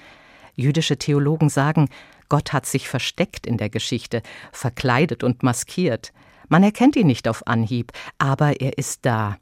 Jüdische 0.57 0.97
Theologen 0.97 1.47
sagen, 1.47 1.87
Gott 2.27 2.51
hat 2.51 2.65
sich 2.65 2.89
versteckt 2.89 3.47
in 3.47 3.55
der 3.55 3.69
Geschichte, 3.69 4.21
verkleidet 4.51 5.23
und 5.23 5.41
maskiert. 5.41 6.11
Man 6.49 6.63
erkennt 6.63 6.95
ihn 6.95 7.07
nicht 7.07 7.27
auf 7.27 7.47
Anhieb, 7.47 7.93
aber 8.17 8.59
er 8.59 8.77
ist 8.77 9.05
da. 9.05 9.37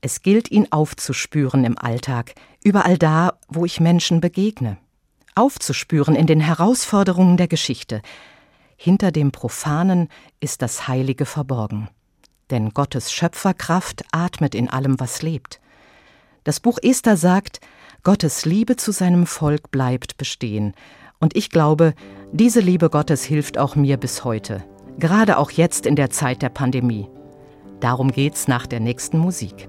Es 0.00 0.22
gilt, 0.22 0.50
ihn 0.50 0.68
aufzuspüren 0.70 1.64
im 1.64 1.78
Alltag, 1.78 2.34
überall 2.64 2.98
da, 2.98 3.38
wo 3.48 3.64
ich 3.64 3.78
Menschen 3.78 4.20
begegne. 4.20 4.78
Aufzuspüren 5.34 6.16
in 6.16 6.26
den 6.26 6.40
Herausforderungen 6.40 7.36
der 7.36 7.48
Geschichte. 7.48 8.00
Hinter 8.76 9.12
dem 9.12 9.32
Profanen 9.32 10.08
ist 10.40 10.62
das 10.62 10.88
Heilige 10.88 11.26
verborgen. 11.26 11.88
Denn 12.50 12.70
Gottes 12.70 13.12
Schöpferkraft 13.12 14.04
atmet 14.12 14.54
in 14.54 14.70
allem, 14.70 14.98
was 14.98 15.22
lebt. 15.22 15.60
Das 16.44 16.60
Buch 16.60 16.78
Esther 16.82 17.16
sagt, 17.16 17.60
Gottes 18.02 18.44
Liebe 18.44 18.76
zu 18.76 18.92
seinem 18.92 19.26
Volk 19.26 19.70
bleibt 19.70 20.16
bestehen. 20.16 20.74
Und 21.18 21.36
ich 21.36 21.50
glaube, 21.50 21.94
diese 22.32 22.60
Liebe 22.60 22.88
Gottes 22.88 23.24
hilft 23.24 23.58
auch 23.58 23.74
mir 23.74 23.96
bis 23.96 24.24
heute, 24.24 24.64
gerade 24.98 25.38
auch 25.38 25.50
jetzt 25.50 25.86
in 25.86 25.96
der 25.96 26.10
Zeit 26.10 26.42
der 26.42 26.48
Pandemie. 26.48 27.08
Darum 27.80 28.10
geht's 28.10 28.48
nach 28.48 28.66
der 28.66 28.80
nächsten 28.80 29.18
Musik. 29.18 29.68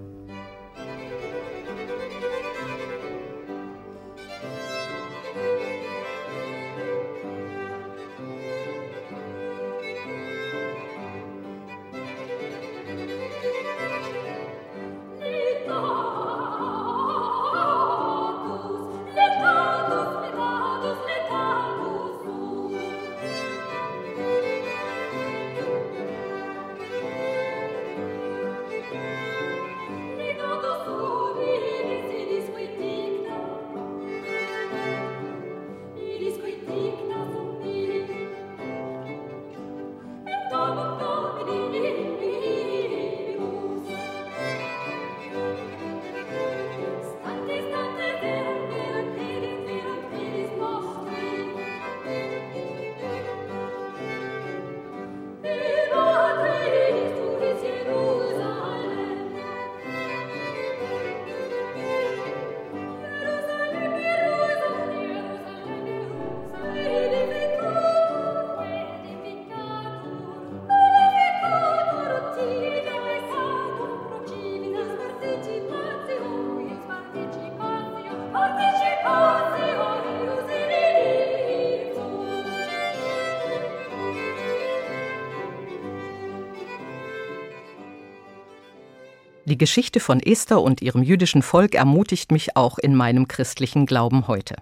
Die 89.48 89.58
Geschichte 89.58 90.02
von 90.02 90.20
Esther 90.20 90.62
und 90.62 90.82
ihrem 90.82 91.02
jüdischen 91.02 91.42
Volk 91.42 91.74
ermutigt 91.74 92.34
mich 92.34 92.58
auch 92.58 92.78
in 92.78 92.94
meinem 92.94 93.30
christlichen 93.30 93.86
Glauben 93.86 94.28
heute. 94.28 94.58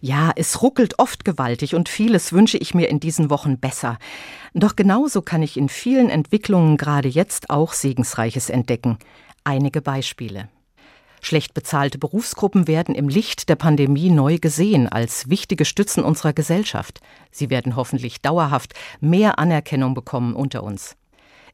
Ja, 0.00 0.30
es 0.36 0.62
ruckelt 0.62 1.00
oft 1.00 1.24
gewaltig 1.24 1.74
und 1.74 1.88
vieles 1.88 2.32
wünsche 2.32 2.56
ich 2.56 2.72
mir 2.72 2.88
in 2.90 3.00
diesen 3.00 3.28
Wochen 3.28 3.58
besser. 3.58 3.98
Doch 4.54 4.76
genauso 4.76 5.20
kann 5.20 5.42
ich 5.42 5.56
in 5.56 5.68
vielen 5.68 6.10
Entwicklungen 6.10 6.76
gerade 6.76 7.08
jetzt 7.08 7.50
auch 7.50 7.72
Segensreiches 7.72 8.50
entdecken. 8.50 9.00
Einige 9.42 9.82
Beispiele. 9.82 10.48
Schlecht 11.20 11.52
bezahlte 11.52 11.98
Berufsgruppen 11.98 12.68
werden 12.68 12.94
im 12.94 13.08
Licht 13.08 13.48
der 13.48 13.56
Pandemie 13.56 14.10
neu 14.10 14.38
gesehen 14.38 14.88
als 14.88 15.28
wichtige 15.28 15.64
Stützen 15.64 16.04
unserer 16.04 16.34
Gesellschaft. 16.34 17.00
Sie 17.32 17.50
werden 17.50 17.74
hoffentlich 17.74 18.22
dauerhaft 18.22 18.74
mehr 19.00 19.40
Anerkennung 19.40 19.94
bekommen 19.94 20.36
unter 20.36 20.62
uns. 20.62 20.96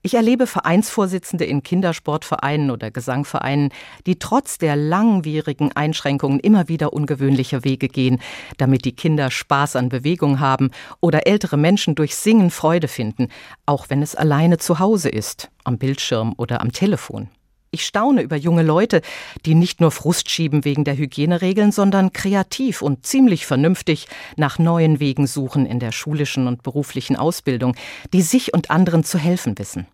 Ich 0.07 0.15
erlebe 0.15 0.47
Vereinsvorsitzende 0.47 1.45
in 1.47 1.65
Kindersportvereinen 1.65 2.71
oder 2.71 2.93
Gesangvereinen, 2.93 3.71
die 4.07 4.21
trotz 4.21 4.57
der 4.57 4.77
langwierigen 4.77 5.73
Einschränkungen 5.73 6.39
immer 6.39 6.69
wieder 6.69 6.93
ungewöhnliche 6.93 7.65
Wege 7.65 7.89
gehen, 7.89 8.21
damit 8.57 8.85
die 8.85 8.95
Kinder 8.95 9.33
Spaß 9.33 9.75
an 9.75 9.89
Bewegung 9.89 10.39
haben 10.39 10.71
oder 11.01 11.27
ältere 11.27 11.57
Menschen 11.57 11.97
durch 11.97 12.15
Singen 12.15 12.53
Freude 12.53 12.87
finden, 12.87 13.31
auch 13.67 13.91
wenn 13.91 14.01
es 14.01 14.15
alleine 14.15 14.59
zu 14.59 14.79
Hause 14.79 15.09
ist, 15.09 15.51
am 15.65 15.77
Bildschirm 15.77 16.35
oder 16.37 16.61
am 16.61 16.71
Telefon. 16.71 17.29
Ich 17.73 17.85
staune 17.85 18.23
über 18.23 18.37
junge 18.37 18.63
Leute, 18.63 19.03
die 19.45 19.57
nicht 19.57 19.81
nur 19.81 19.91
Frust 19.91 20.31
schieben 20.31 20.65
wegen 20.65 20.85
der 20.85 20.97
Hygieneregeln, 20.97 21.73
sondern 21.73 22.13
kreativ 22.13 22.81
und 22.81 23.05
ziemlich 23.05 23.45
vernünftig 23.45 24.07
nach 24.37 24.61
neuen 24.61 25.01
Wegen 25.01 25.27
suchen 25.27 25.67
in 25.67 25.81
der 25.81 25.91
schulischen 25.91 26.47
und 26.47 26.63
beruflichen 26.63 27.17
Ausbildung, 27.17 27.75
die 28.13 28.23
sich 28.23 28.55
und 28.55 28.71
anderen 28.71 29.03
zu 29.03 29.19
helfen 29.19 29.59
wissen. 29.59 29.89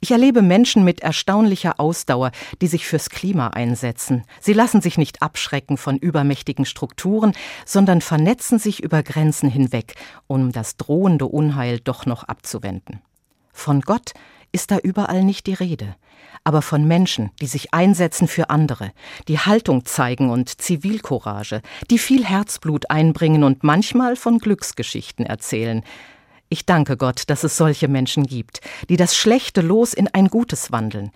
Ich 0.00 0.10
erlebe 0.10 0.42
Menschen 0.42 0.84
mit 0.84 1.00
erstaunlicher 1.00 1.80
Ausdauer, 1.80 2.30
die 2.60 2.66
sich 2.66 2.86
fürs 2.86 3.10
Klima 3.10 3.48
einsetzen. 3.48 4.24
Sie 4.40 4.52
lassen 4.52 4.80
sich 4.80 4.98
nicht 4.98 5.22
abschrecken 5.22 5.76
von 5.76 5.96
übermächtigen 5.96 6.64
Strukturen, 6.64 7.32
sondern 7.64 8.00
vernetzen 8.00 8.58
sich 8.58 8.82
über 8.82 9.02
Grenzen 9.02 9.48
hinweg, 9.48 9.94
um 10.26 10.52
das 10.52 10.76
drohende 10.76 11.26
Unheil 11.26 11.80
doch 11.80 12.06
noch 12.06 12.24
abzuwenden. 12.24 13.00
Von 13.52 13.80
Gott 13.80 14.12
ist 14.52 14.70
da 14.70 14.78
überall 14.78 15.24
nicht 15.24 15.46
die 15.46 15.54
Rede, 15.54 15.96
aber 16.44 16.60
von 16.60 16.86
Menschen, 16.86 17.30
die 17.40 17.46
sich 17.46 17.72
einsetzen 17.72 18.28
für 18.28 18.50
andere, 18.50 18.92
die 19.28 19.38
Haltung 19.38 19.84
zeigen 19.84 20.30
und 20.30 20.60
Zivilcourage, 20.60 21.62
die 21.90 21.98
viel 21.98 22.24
Herzblut 22.24 22.90
einbringen 22.90 23.42
und 23.42 23.64
manchmal 23.64 24.16
von 24.16 24.38
Glücksgeschichten 24.38 25.24
erzählen, 25.24 25.82
ich 26.48 26.66
danke 26.66 26.96
Gott, 26.96 27.24
dass 27.28 27.44
es 27.44 27.56
solche 27.56 27.88
Menschen 27.88 28.26
gibt, 28.26 28.60
die 28.88 28.96
das 28.96 29.16
schlechte 29.16 29.60
Los 29.60 29.94
in 29.94 30.08
ein 30.08 30.28
Gutes 30.28 30.72
wandeln. 30.72 31.10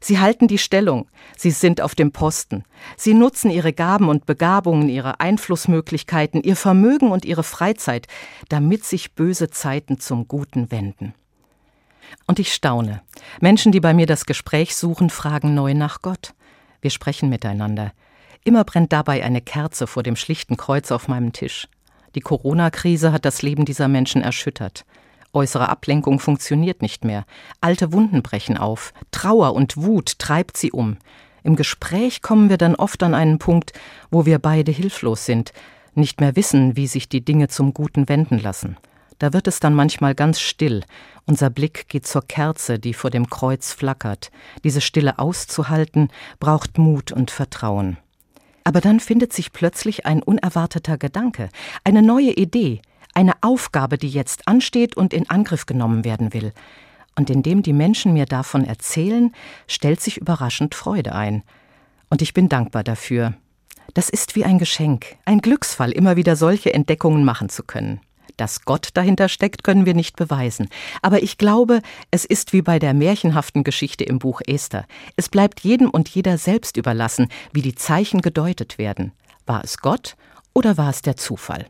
Sie 0.00 0.20
halten 0.20 0.46
die 0.46 0.58
Stellung, 0.58 1.08
sie 1.36 1.50
sind 1.50 1.80
auf 1.80 1.96
dem 1.96 2.12
Posten, 2.12 2.62
sie 2.96 3.14
nutzen 3.14 3.50
ihre 3.50 3.72
Gaben 3.72 4.08
und 4.08 4.26
Begabungen, 4.26 4.88
ihre 4.88 5.18
Einflussmöglichkeiten, 5.18 6.42
ihr 6.42 6.54
Vermögen 6.54 7.10
und 7.10 7.24
ihre 7.24 7.42
Freizeit, 7.42 8.06
damit 8.48 8.84
sich 8.84 9.14
böse 9.14 9.50
Zeiten 9.50 9.98
zum 9.98 10.28
Guten 10.28 10.70
wenden. 10.70 11.14
Und 12.26 12.38
ich 12.38 12.54
staune. 12.54 13.02
Menschen, 13.40 13.72
die 13.72 13.80
bei 13.80 13.92
mir 13.92 14.06
das 14.06 14.24
Gespräch 14.24 14.76
suchen, 14.76 15.10
fragen 15.10 15.54
neu 15.54 15.74
nach 15.74 16.00
Gott. 16.00 16.34
Wir 16.80 16.90
sprechen 16.90 17.28
miteinander. 17.28 17.92
Immer 18.44 18.64
brennt 18.64 18.92
dabei 18.92 19.24
eine 19.24 19.40
Kerze 19.40 19.86
vor 19.86 20.02
dem 20.02 20.16
schlichten 20.16 20.56
Kreuz 20.56 20.90
auf 20.92 21.08
meinem 21.08 21.32
Tisch. 21.32 21.68
Die 22.14 22.20
Corona-Krise 22.20 23.12
hat 23.12 23.24
das 23.24 23.42
Leben 23.42 23.64
dieser 23.64 23.88
Menschen 23.88 24.22
erschüttert. 24.22 24.84
Äußere 25.32 25.68
Ablenkung 25.68 26.20
funktioniert 26.20 26.82
nicht 26.82 27.04
mehr. 27.04 27.24
Alte 27.60 27.92
Wunden 27.92 28.22
brechen 28.22 28.56
auf. 28.56 28.92
Trauer 29.10 29.54
und 29.54 29.76
Wut 29.76 30.18
treibt 30.18 30.56
sie 30.56 30.72
um. 30.72 30.96
Im 31.42 31.54
Gespräch 31.56 32.22
kommen 32.22 32.50
wir 32.50 32.58
dann 32.58 32.74
oft 32.74 33.02
an 33.02 33.14
einen 33.14 33.38
Punkt, 33.38 33.72
wo 34.10 34.26
wir 34.26 34.38
beide 34.38 34.72
hilflos 34.72 35.24
sind. 35.24 35.52
nicht 35.94 36.20
mehr 36.20 36.36
wissen, 36.36 36.76
wie 36.76 36.86
sich 36.86 37.08
die 37.08 37.24
Dinge 37.24 37.48
zum 37.48 37.74
Guten 37.74 38.08
wenden 38.08 38.38
lassen. 38.38 38.76
Da 39.18 39.32
wird 39.32 39.48
es 39.48 39.58
dann 39.58 39.74
manchmal 39.74 40.14
ganz 40.14 40.38
still. 40.38 40.84
Unser 41.26 41.50
Blick 41.50 41.88
geht 41.88 42.06
zur 42.06 42.22
Kerze, 42.22 42.78
die 42.78 42.94
vor 42.94 43.10
dem 43.10 43.28
Kreuz 43.28 43.72
flackert. 43.72 44.30
Diese 44.62 44.80
Stille 44.80 45.18
auszuhalten, 45.18 46.08
braucht 46.38 46.78
Mut 46.78 47.10
und 47.10 47.32
Vertrauen. 47.32 47.96
Aber 48.68 48.82
dann 48.82 49.00
findet 49.00 49.32
sich 49.32 49.54
plötzlich 49.54 50.04
ein 50.04 50.22
unerwarteter 50.22 50.98
Gedanke, 50.98 51.48
eine 51.84 52.02
neue 52.02 52.32
Idee, 52.32 52.82
eine 53.14 53.32
Aufgabe, 53.40 53.96
die 53.96 54.10
jetzt 54.10 54.46
ansteht 54.46 54.94
und 54.94 55.14
in 55.14 55.30
Angriff 55.30 55.64
genommen 55.64 56.04
werden 56.04 56.34
will. 56.34 56.52
Und 57.16 57.30
indem 57.30 57.62
die 57.62 57.72
Menschen 57.72 58.12
mir 58.12 58.26
davon 58.26 58.66
erzählen, 58.66 59.32
stellt 59.68 60.02
sich 60.02 60.18
überraschend 60.18 60.74
Freude 60.74 61.14
ein. 61.14 61.44
Und 62.10 62.20
ich 62.20 62.34
bin 62.34 62.50
dankbar 62.50 62.84
dafür. 62.84 63.32
Das 63.94 64.10
ist 64.10 64.36
wie 64.36 64.44
ein 64.44 64.58
Geschenk, 64.58 65.16
ein 65.24 65.40
Glücksfall, 65.40 65.90
immer 65.90 66.16
wieder 66.16 66.36
solche 66.36 66.74
Entdeckungen 66.74 67.24
machen 67.24 67.48
zu 67.48 67.62
können. 67.62 68.02
Dass 68.38 68.64
Gott 68.64 68.90
dahinter 68.94 69.28
steckt, 69.28 69.64
können 69.64 69.84
wir 69.84 69.94
nicht 69.94 70.16
beweisen. 70.16 70.68
Aber 71.02 71.22
ich 71.22 71.36
glaube, 71.36 71.82
es 72.10 72.24
ist 72.24 72.54
wie 72.54 72.62
bei 72.62 72.78
der 72.78 72.94
märchenhaften 72.94 73.64
Geschichte 73.64 74.04
im 74.04 74.18
Buch 74.18 74.40
Esther. 74.46 74.86
Es 75.16 75.28
bleibt 75.28 75.60
jedem 75.60 75.90
und 75.90 76.08
jeder 76.08 76.38
selbst 76.38 76.78
überlassen, 76.78 77.28
wie 77.52 77.62
die 77.62 77.74
Zeichen 77.74 78.22
gedeutet 78.22 78.78
werden. 78.78 79.12
War 79.44 79.62
es 79.64 79.78
Gott 79.78 80.16
oder 80.54 80.78
war 80.78 80.90
es 80.90 81.02
der 81.02 81.16
Zufall? 81.16 81.66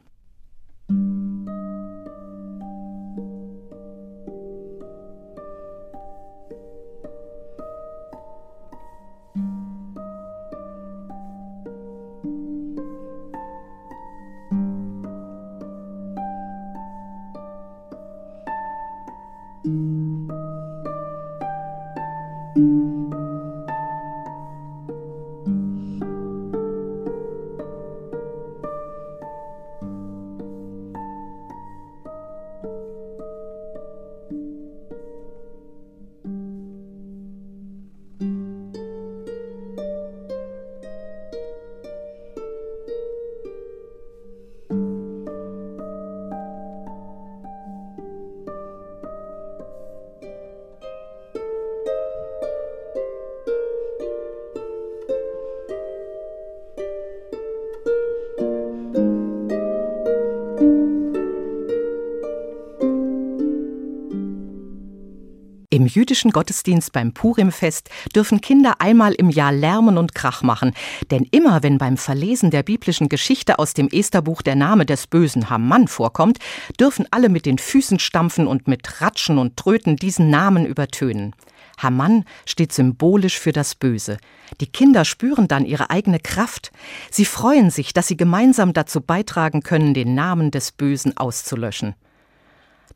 Im 65.79 65.87
jüdischen 65.87 66.33
Gottesdienst 66.33 66.93
beim 66.93 67.13
Purimfest 67.13 67.89
dürfen 68.13 68.41
Kinder 68.41 68.81
einmal 68.81 69.13
im 69.13 69.31
Jahr 69.31 69.53
lärmen 69.53 69.97
und 69.97 70.13
Krach 70.13 70.43
machen. 70.43 70.73
Denn 71.13 71.25
immer 71.31 71.63
wenn 71.63 71.79
beim 71.79 71.97
Verlesen 71.97 72.51
der 72.51 72.65
biblischen 72.65 73.09
Geschichte 73.09 73.61
aus 73.61 73.75
dem 73.75 73.89
Esterbuch 73.89 74.43
der 74.43 74.57
Name 74.57 74.87
des 74.87 75.07
bösen 75.07 75.51
Hamann 75.51 75.87
vorkommt, 75.87 76.41
dürfen 76.81 77.07
alle 77.13 77.29
mit 77.29 77.47
den 77.47 77.59
Füßen 77.59 78.01
stampfen 78.01 78.49
und 78.49 78.67
mit 78.67 79.01
Ratschen 79.01 79.39
und 79.39 79.57
Tröten 79.57 79.95
diesen 79.95 80.31
Namen 80.31 80.67
übertönen. 80.67 81.33
Hamann 81.79 82.25
steht 82.45 82.73
symbolisch 82.73 83.39
für 83.39 83.53
das 83.53 83.77
Böse. 83.77 84.17
Die 84.61 84.67
Kinder 84.67 85.05
spüren 85.05 85.47
dann 85.47 85.65
ihre 85.65 85.91
eigene 85.91 86.19
Kraft. 86.19 86.73
Sie 87.09 87.25
freuen 87.25 87.71
sich, 87.71 87.93
dass 87.93 88.09
sie 88.09 88.17
gemeinsam 88.17 88.73
dazu 88.73 89.01
beitragen 89.01 89.63
können, 89.63 89.95
den 89.95 90.17
Namen 90.17 90.51
des 90.51 90.73
Bösen 90.73 91.17
auszulöschen. 91.17 91.95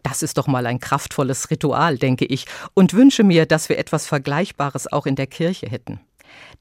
Das 0.03 0.23
ist 0.23 0.39
doch 0.39 0.47
mal 0.47 0.67
ein 0.67 0.81
kraftvolles 0.81 1.51
Ritual, 1.51 1.99
denke 1.99 2.25
ich, 2.25 2.47
und 2.75 2.93
wünsche 2.93 3.23
mir, 3.23 3.47
dass 3.47 3.69
wir 3.69 3.79
etwas 3.79 4.07
Vergleichbares 4.07 4.93
auch 4.93 5.07
in 5.07 5.17
der 5.17 5.27
Kirche 5.27 5.69
hätten. 5.69 6.01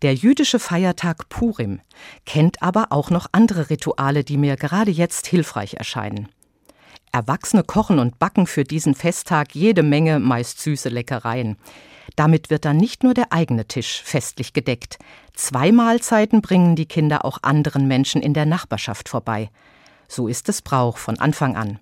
Der 0.01 0.13
jüdische 0.13 0.59
Feiertag 0.59 1.29
Purim 1.29 1.79
kennt 2.25 2.61
aber 2.61 2.87
auch 2.89 3.09
noch 3.09 3.27
andere 3.31 3.69
Rituale, 3.69 4.23
die 4.23 4.37
mir 4.37 4.55
gerade 4.55 4.91
jetzt 4.91 5.27
hilfreich 5.27 5.75
erscheinen. 5.75 6.27
Erwachsene 7.11 7.63
kochen 7.63 7.99
und 7.99 8.19
backen 8.19 8.47
für 8.47 8.63
diesen 8.63 8.95
Festtag 8.95 9.53
jede 9.53 9.83
Menge 9.83 10.19
meist 10.19 10.61
süße 10.61 10.89
Leckereien. 10.89 11.57
Damit 12.15 12.49
wird 12.49 12.65
dann 12.65 12.77
nicht 12.77 13.03
nur 13.03 13.13
der 13.13 13.31
eigene 13.31 13.65
Tisch 13.65 14.01
festlich 14.03 14.53
gedeckt. 14.53 14.97
Zwei 15.33 15.71
Mahlzeiten 15.71 16.41
bringen 16.41 16.75
die 16.75 16.85
Kinder 16.85 17.25
auch 17.25 17.39
anderen 17.41 17.87
Menschen 17.87 18.21
in 18.21 18.33
der 18.33 18.45
Nachbarschaft 18.45 19.09
vorbei. 19.09 19.49
So 20.07 20.27
ist 20.27 20.49
es 20.49 20.61
Brauch 20.61 20.97
von 20.97 21.19
Anfang 21.19 21.55
an. 21.55 21.79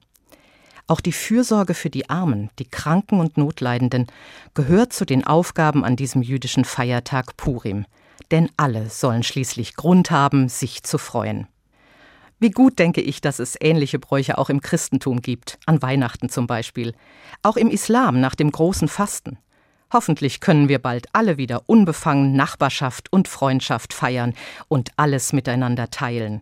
Auch 0.89 1.01
die 1.01 1.11
Fürsorge 1.11 1.75
für 1.75 1.91
die 1.91 2.09
Armen, 2.09 2.49
die 2.57 2.65
Kranken 2.65 3.19
und 3.19 3.37
Notleidenden 3.37 4.07
gehört 4.55 4.91
zu 4.91 5.05
den 5.05 5.23
Aufgaben 5.23 5.85
an 5.85 5.95
diesem 5.95 6.23
jüdischen 6.23 6.65
Feiertag 6.65 7.37
Purim. 7.37 7.85
Denn 8.31 8.49
alle 8.57 8.89
sollen 8.89 9.21
schließlich 9.21 9.75
Grund 9.75 10.09
haben, 10.09 10.49
sich 10.49 10.81
zu 10.81 10.97
freuen. 10.97 11.47
Wie 12.39 12.49
gut 12.49 12.79
denke 12.79 13.01
ich, 13.01 13.21
dass 13.21 13.37
es 13.37 13.55
ähnliche 13.61 13.99
Bräuche 13.99 14.39
auch 14.39 14.49
im 14.49 14.61
Christentum 14.61 15.21
gibt, 15.21 15.59
an 15.67 15.79
Weihnachten 15.83 16.27
zum 16.27 16.47
Beispiel. 16.47 16.95
Auch 17.43 17.55
im 17.55 17.69
Islam 17.69 18.19
nach 18.19 18.33
dem 18.33 18.49
großen 18.49 18.87
Fasten. 18.87 19.37
Hoffentlich 19.93 20.39
können 20.39 20.69
wir 20.69 20.79
bald 20.79 21.05
alle 21.13 21.37
wieder 21.37 21.61
unbefangen 21.67 22.35
Nachbarschaft 22.35 23.13
und 23.13 23.27
Freundschaft 23.27 23.93
feiern 23.93 24.33
und 24.67 24.89
alles 24.97 25.33
miteinander 25.33 25.91
teilen. 25.91 26.41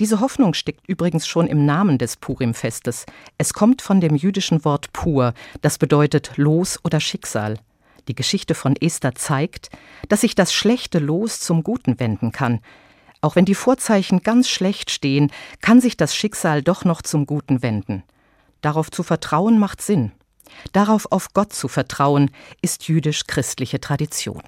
Diese 0.00 0.20
Hoffnung 0.20 0.54
steckt 0.54 0.86
übrigens 0.88 1.26
schon 1.26 1.46
im 1.46 1.64
Namen 1.64 1.98
des 1.98 2.16
Purim-Festes. 2.16 3.06
Es 3.38 3.52
kommt 3.54 3.82
von 3.82 4.00
dem 4.00 4.16
jüdischen 4.16 4.64
Wort 4.64 4.92
Pur, 4.92 5.34
das 5.62 5.78
bedeutet 5.78 6.32
Los 6.36 6.78
oder 6.84 7.00
Schicksal. 7.00 7.58
Die 8.08 8.14
Geschichte 8.14 8.54
von 8.54 8.76
Esther 8.76 9.14
zeigt, 9.14 9.70
dass 10.08 10.20
sich 10.20 10.34
das 10.34 10.52
schlechte 10.52 10.98
Los 10.98 11.40
zum 11.40 11.62
Guten 11.62 11.98
wenden 11.98 12.32
kann. 12.32 12.60
Auch 13.20 13.34
wenn 13.34 13.44
die 13.44 13.54
Vorzeichen 13.54 14.22
ganz 14.22 14.48
schlecht 14.48 14.90
stehen, 14.90 15.32
kann 15.60 15.80
sich 15.80 15.96
das 15.96 16.14
Schicksal 16.14 16.62
doch 16.62 16.84
noch 16.84 17.02
zum 17.02 17.26
Guten 17.26 17.62
wenden. 17.62 18.04
Darauf 18.60 18.90
zu 18.90 19.02
vertrauen 19.02 19.58
macht 19.58 19.82
Sinn. 19.82 20.12
Darauf 20.72 21.10
auf 21.10 21.32
Gott 21.34 21.52
zu 21.52 21.68
vertrauen, 21.68 22.30
ist 22.62 22.88
jüdisch-christliche 22.88 23.80
Tradition. 23.80 24.42